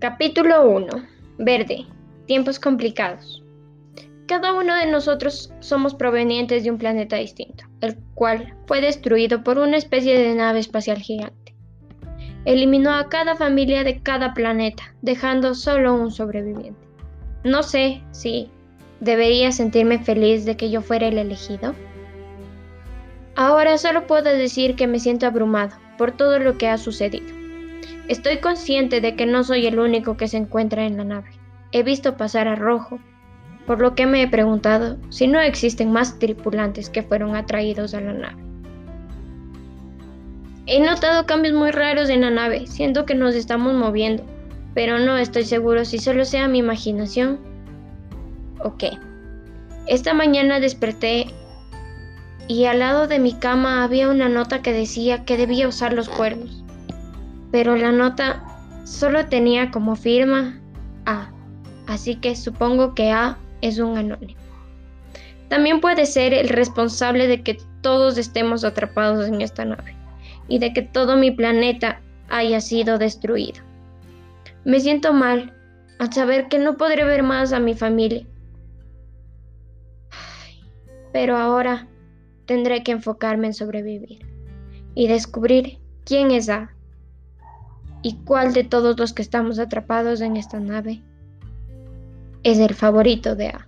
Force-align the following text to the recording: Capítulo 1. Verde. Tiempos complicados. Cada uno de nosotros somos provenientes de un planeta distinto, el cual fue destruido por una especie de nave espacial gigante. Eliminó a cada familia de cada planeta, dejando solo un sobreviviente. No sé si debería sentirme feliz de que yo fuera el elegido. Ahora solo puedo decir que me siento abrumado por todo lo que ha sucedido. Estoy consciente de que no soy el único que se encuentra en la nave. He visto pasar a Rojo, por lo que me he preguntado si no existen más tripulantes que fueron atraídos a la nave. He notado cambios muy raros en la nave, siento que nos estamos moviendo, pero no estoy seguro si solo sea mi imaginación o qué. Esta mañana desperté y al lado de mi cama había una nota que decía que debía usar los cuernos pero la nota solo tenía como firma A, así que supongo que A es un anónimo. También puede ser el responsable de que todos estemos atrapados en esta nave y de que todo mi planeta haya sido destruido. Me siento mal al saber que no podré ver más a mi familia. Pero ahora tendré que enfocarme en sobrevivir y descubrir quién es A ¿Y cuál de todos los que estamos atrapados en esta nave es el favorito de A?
Capítulo 0.00 0.62
1. 0.70 0.86
Verde. 1.38 1.84
Tiempos 2.26 2.60
complicados. 2.60 3.42
Cada 4.28 4.54
uno 4.54 4.72
de 4.76 4.86
nosotros 4.86 5.52
somos 5.58 5.96
provenientes 5.96 6.62
de 6.62 6.70
un 6.70 6.78
planeta 6.78 7.16
distinto, 7.16 7.64
el 7.80 7.96
cual 8.14 8.54
fue 8.68 8.80
destruido 8.80 9.42
por 9.42 9.58
una 9.58 9.76
especie 9.76 10.16
de 10.16 10.36
nave 10.36 10.60
espacial 10.60 10.98
gigante. 10.98 11.52
Eliminó 12.44 12.92
a 12.92 13.08
cada 13.08 13.34
familia 13.34 13.82
de 13.82 14.00
cada 14.00 14.34
planeta, 14.34 14.94
dejando 15.02 15.56
solo 15.56 15.92
un 15.94 16.12
sobreviviente. 16.12 16.86
No 17.42 17.64
sé 17.64 18.00
si 18.12 18.52
debería 19.00 19.50
sentirme 19.50 19.98
feliz 19.98 20.44
de 20.44 20.56
que 20.56 20.70
yo 20.70 20.80
fuera 20.80 21.08
el 21.08 21.18
elegido. 21.18 21.74
Ahora 23.34 23.76
solo 23.78 24.06
puedo 24.06 24.30
decir 24.32 24.76
que 24.76 24.86
me 24.86 25.00
siento 25.00 25.26
abrumado 25.26 25.76
por 25.96 26.12
todo 26.12 26.38
lo 26.38 26.56
que 26.56 26.68
ha 26.68 26.78
sucedido. 26.78 27.47
Estoy 28.08 28.38
consciente 28.38 29.00
de 29.02 29.16
que 29.16 29.26
no 29.26 29.44
soy 29.44 29.66
el 29.66 29.78
único 29.78 30.16
que 30.16 30.28
se 30.28 30.38
encuentra 30.38 30.86
en 30.86 30.96
la 30.96 31.04
nave. 31.04 31.30
He 31.72 31.82
visto 31.82 32.16
pasar 32.16 32.48
a 32.48 32.54
Rojo, 32.54 32.98
por 33.66 33.80
lo 33.80 33.94
que 33.94 34.06
me 34.06 34.22
he 34.22 34.28
preguntado 34.28 34.96
si 35.10 35.26
no 35.26 35.40
existen 35.40 35.92
más 35.92 36.18
tripulantes 36.18 36.88
que 36.88 37.02
fueron 37.02 37.36
atraídos 37.36 37.92
a 37.92 38.00
la 38.00 38.14
nave. 38.14 38.42
He 40.64 40.80
notado 40.80 41.26
cambios 41.26 41.54
muy 41.54 41.70
raros 41.70 42.08
en 42.08 42.22
la 42.22 42.30
nave, 42.30 42.66
siento 42.66 43.04
que 43.04 43.14
nos 43.14 43.34
estamos 43.34 43.74
moviendo, 43.74 44.24
pero 44.74 44.98
no 44.98 45.18
estoy 45.18 45.44
seguro 45.44 45.84
si 45.84 45.98
solo 45.98 46.24
sea 46.24 46.48
mi 46.48 46.58
imaginación 46.58 47.38
o 48.62 48.76
qué. 48.78 48.92
Esta 49.86 50.14
mañana 50.14 50.60
desperté 50.60 51.26
y 52.48 52.64
al 52.64 52.78
lado 52.78 53.06
de 53.06 53.18
mi 53.18 53.34
cama 53.34 53.84
había 53.84 54.08
una 54.08 54.30
nota 54.30 54.62
que 54.62 54.72
decía 54.72 55.26
que 55.26 55.36
debía 55.36 55.68
usar 55.68 55.92
los 55.92 56.08
cuernos 56.08 56.64
pero 57.50 57.76
la 57.76 57.92
nota 57.92 58.42
solo 58.84 59.26
tenía 59.26 59.70
como 59.70 59.96
firma 59.96 60.58
A, 61.06 61.30
así 61.86 62.16
que 62.16 62.36
supongo 62.36 62.94
que 62.94 63.10
A 63.10 63.38
es 63.60 63.78
un 63.78 63.96
anónimo. 63.96 64.40
También 65.48 65.80
puede 65.80 66.06
ser 66.06 66.34
el 66.34 66.48
responsable 66.48 67.26
de 67.26 67.42
que 67.42 67.58
todos 67.80 68.18
estemos 68.18 68.64
atrapados 68.64 69.28
en 69.28 69.40
esta 69.40 69.64
nave 69.64 69.94
y 70.46 70.58
de 70.58 70.72
que 70.72 70.82
todo 70.82 71.16
mi 71.16 71.30
planeta 71.30 72.00
haya 72.28 72.60
sido 72.60 72.98
destruido. 72.98 73.62
Me 74.64 74.80
siento 74.80 75.12
mal 75.12 75.54
al 75.98 76.12
saber 76.12 76.48
que 76.48 76.58
no 76.58 76.76
podré 76.76 77.04
ver 77.04 77.22
más 77.22 77.52
a 77.52 77.60
mi 77.60 77.74
familia. 77.74 78.26
Pero 81.12 81.36
ahora 81.36 81.88
tendré 82.44 82.82
que 82.82 82.92
enfocarme 82.92 83.48
en 83.48 83.54
sobrevivir 83.54 84.26
y 84.94 85.08
descubrir 85.08 85.78
quién 86.04 86.30
es 86.30 86.48
A 86.50 86.74
¿Y 88.02 88.14
cuál 88.24 88.52
de 88.52 88.64
todos 88.64 88.98
los 88.98 89.12
que 89.12 89.22
estamos 89.22 89.58
atrapados 89.58 90.20
en 90.20 90.36
esta 90.36 90.60
nave 90.60 91.02
es 92.42 92.58
el 92.58 92.74
favorito 92.74 93.34
de 93.34 93.48
A? 93.48 93.67